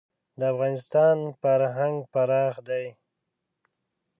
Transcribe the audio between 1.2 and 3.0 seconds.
فرهنګ پراخ دی.